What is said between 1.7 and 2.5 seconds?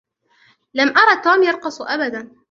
أبدا.